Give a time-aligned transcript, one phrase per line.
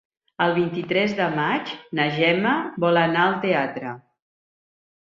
[0.45, 2.57] El vint-i-tres de maig na Gemma
[2.87, 3.97] vol anar al teatre.